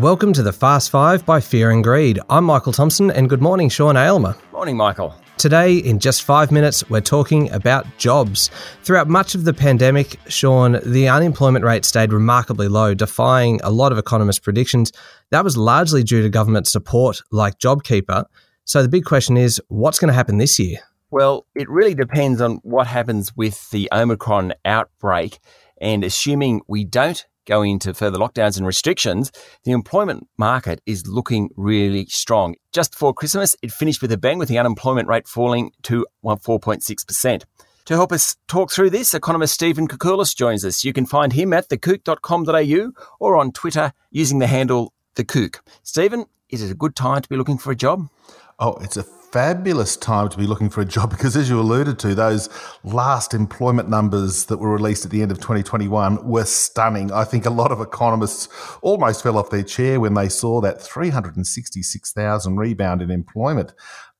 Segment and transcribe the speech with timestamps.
[0.00, 2.18] Welcome to the Fast Five by Fear and Greed.
[2.30, 4.34] I'm Michael Thompson, and good morning, Sean Aylmer.
[4.50, 5.14] Morning, Michael.
[5.36, 8.50] Today, in just five minutes, we're talking about jobs.
[8.82, 13.92] Throughout much of the pandemic, Sean, the unemployment rate stayed remarkably low, defying a lot
[13.92, 14.90] of economists' predictions.
[15.32, 18.24] That was largely due to government support like JobKeeper.
[18.64, 20.78] So the big question is what's going to happen this year?
[21.10, 25.40] Well, it really depends on what happens with the Omicron outbreak.
[25.78, 29.32] And assuming we don't go into further lockdowns and restrictions,
[29.64, 32.54] the employment market is looking really strong.
[32.72, 37.42] Just before Christmas, it finished with a bang with the unemployment rate falling to 4.6%.
[37.86, 40.84] To help us talk through this, economist Stephen Koukoulas joins us.
[40.84, 45.58] You can find him at thekook.com.au or on Twitter using the handle thekook.
[45.82, 48.08] Stephen, is it a good time to be looking for a job?
[48.58, 51.98] Oh, it's a fabulous time to be looking for a job because, as you alluded
[52.00, 52.48] to, those
[52.84, 57.12] last employment numbers that were released at the end of 2021 were stunning.
[57.12, 58.48] I think a lot of economists
[58.82, 63.72] almost fell off their chair when they saw that 366,000 rebound in employment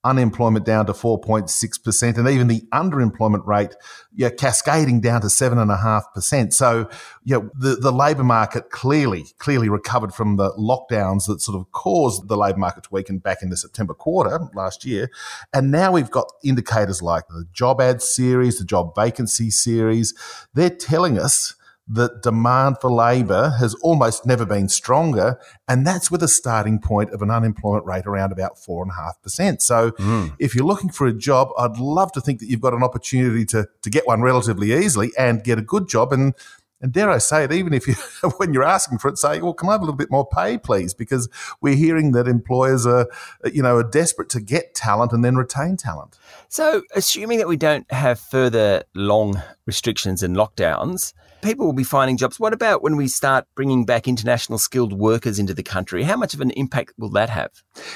[0.02, 3.74] unemployment down to 4.6%, and even the underemployment rate
[4.14, 6.52] yeah, cascading down to 7.5%.
[6.52, 6.88] So,
[7.24, 12.28] yeah, the, the labour market clearly, clearly recovered from the lockdowns that sort of caused
[12.28, 15.10] the labour market to weaken back in the September quarter last year.
[15.52, 20.14] And now we've got indicators like the job ad series, the job vacancy series.
[20.54, 21.54] They're telling us
[21.92, 25.40] that demand for labour has almost never been stronger.
[25.66, 29.60] And that's with a starting point of an unemployment rate around about 4.5%.
[29.60, 30.32] So mm.
[30.38, 33.44] if you're looking for a job, I'd love to think that you've got an opportunity
[33.46, 36.12] to, to get one relatively easily and get a good job.
[36.12, 36.34] And
[36.80, 37.94] and dare I say it, even if you,
[38.38, 40.58] when you're asking for it, say, well, can I have a little bit more pay,
[40.58, 40.94] please?
[40.94, 41.28] Because
[41.60, 43.06] we're hearing that employers are,
[43.52, 46.18] you know, are desperate to get talent and then retain talent.
[46.48, 52.16] So, assuming that we don't have further long restrictions and lockdowns, people will be finding
[52.16, 52.38] jobs.
[52.38, 56.02] What about when we start bringing back international skilled workers into the country?
[56.02, 57.50] How much of an impact will that have?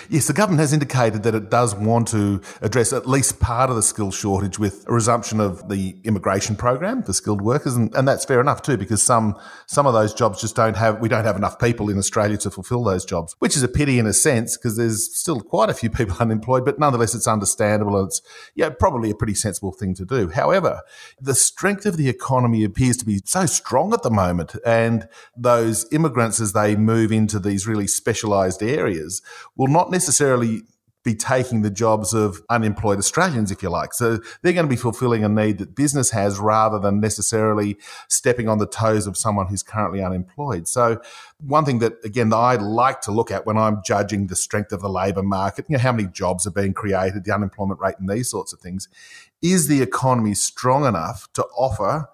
[0.08, 3.76] Yes, the government has indicated that it does want to address at least part of
[3.76, 8.06] the skills shortage with a resumption of the immigration program for skilled workers, and, and
[8.08, 9.36] that's fair enough too, because some
[9.66, 12.50] some of those jobs just don't have we don't have enough people in Australia to
[12.50, 15.74] fulfil those jobs, which is a pity in a sense because there's still quite a
[15.74, 18.22] few people unemployed, but nonetheless it's understandable and it's
[18.54, 20.28] yeah probably a pretty sensible thing to do.
[20.28, 20.80] However,
[21.20, 24.56] the strength of the economy appears to be so strong at the moment.
[24.64, 29.22] And those immigrants, as they move into these really specialized areas,
[29.56, 30.62] will not necessarily
[31.04, 33.92] be taking the jobs of unemployed Australians, if you like.
[33.92, 37.76] So they're going to be fulfilling a need that business has rather than necessarily
[38.08, 40.66] stepping on the toes of someone who's currently unemployed.
[40.66, 41.00] So
[41.38, 44.80] one thing that, again, I like to look at when I'm judging the strength of
[44.80, 48.08] the labour market, you know, how many jobs are being created, the unemployment rate and
[48.08, 48.88] these sorts of things,
[49.42, 52.08] is the economy strong enough to offer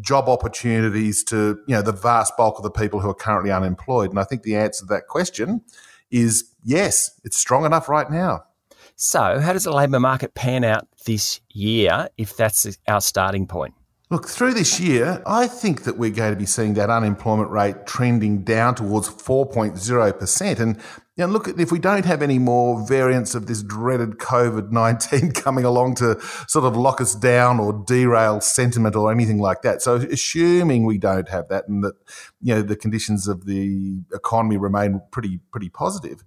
[0.00, 4.08] job opportunities to you know the vast bulk of the people who are currently unemployed?
[4.10, 5.62] And I think the answer to that question
[6.10, 8.44] is yes, it's strong enough right now.
[8.96, 13.74] So, how does the labour market pan out this year if that's our starting point?
[14.10, 17.86] Look, through this year, I think that we're going to be seeing that unemployment rate
[17.86, 20.58] trending down towards 4.0%.
[20.58, 20.78] And
[21.20, 25.32] you know, look, if we don't have any more variants of this dreaded COVID 19
[25.34, 29.82] coming along to sort of lock us down or derail sentiment or anything like that.
[29.82, 31.94] So, assuming we don't have that and that,
[32.40, 36.24] you know, the conditions of the economy remain pretty, pretty positive,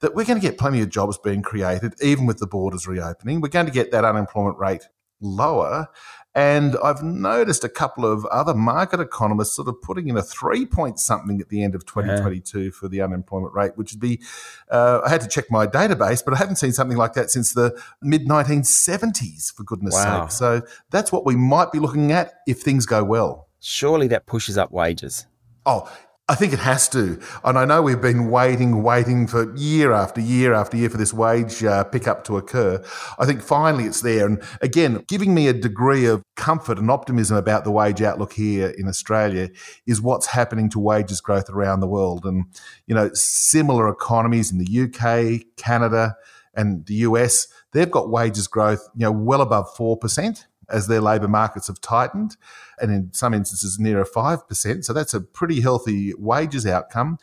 [0.00, 3.40] that we're going to get plenty of jobs being created, even with the borders reopening.
[3.40, 4.88] We're going to get that unemployment rate
[5.24, 5.88] lower.
[6.36, 10.66] And I've noticed a couple of other market economists sort of putting in a three
[10.66, 12.70] point something at the end of 2022 yeah.
[12.72, 14.20] for the unemployment rate, which would be,
[14.68, 17.52] uh, I had to check my database, but I haven't seen something like that since
[17.52, 20.26] the mid 1970s, for goodness wow.
[20.26, 20.32] sake.
[20.32, 23.48] So that's what we might be looking at if things go well.
[23.60, 25.26] Surely that pushes up wages.
[25.64, 25.88] Oh,
[26.26, 27.20] I think it has to.
[27.44, 31.12] And I know we've been waiting, waiting for year after year after year for this
[31.12, 32.82] wage uh, pickup to occur.
[33.18, 34.24] I think finally it's there.
[34.24, 38.68] And again, giving me a degree of comfort and optimism about the wage outlook here
[38.70, 39.50] in Australia
[39.86, 42.24] is what's happening to wages growth around the world.
[42.24, 42.46] And,
[42.86, 46.16] you know, similar economies in the UK, Canada,
[46.54, 51.28] and the US, they've got wages growth, you know, well above 4% as their labour
[51.28, 52.36] markets have tightened,
[52.80, 54.84] and in some instances nearer 5%.
[54.84, 57.18] So that's a pretty healthy wages outcome.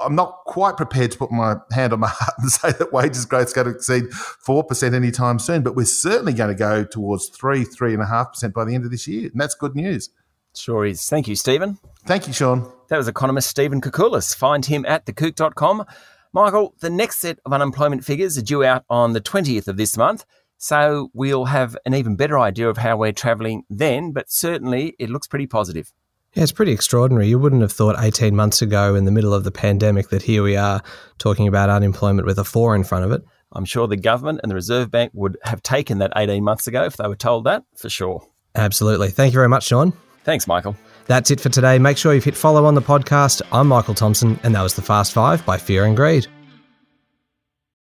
[0.00, 3.26] I'm not quite prepared to put my hand on my heart and say that wages
[3.26, 7.28] growth is going to exceed 4% anytime soon, but we're certainly going to go towards
[7.28, 9.30] 3, 3.5% by the end of this year.
[9.30, 10.10] And that's good news.
[10.54, 11.08] Sure is.
[11.08, 11.78] Thank you, Stephen.
[12.06, 12.70] Thank you, Sean.
[12.88, 14.34] That was economist Stephen Koukoulas.
[14.34, 15.84] Find him at thekook.com.
[16.32, 19.96] Michael, the next set of unemployment figures are due out on the 20th of this
[19.96, 20.24] month.
[20.62, 25.08] So we'll have an even better idea of how we're travelling then, but certainly it
[25.08, 25.90] looks pretty positive.
[26.34, 27.28] Yeah, it's pretty extraordinary.
[27.28, 30.42] You wouldn't have thought 18 months ago in the middle of the pandemic that here
[30.42, 30.82] we are
[31.16, 33.24] talking about unemployment with a four in front of it.
[33.52, 36.84] I'm sure the government and the Reserve Bank would have taken that 18 months ago
[36.84, 38.22] if they were told that, for sure.
[38.54, 39.08] Absolutely.
[39.08, 39.94] Thank you very much, Sean.
[40.24, 40.76] Thanks, Michael.
[41.06, 41.78] That's it for today.
[41.78, 43.40] Make sure you've hit follow on the podcast.
[43.50, 46.26] I'm Michael Thompson, and that was the Fast Five by Fear and Greed.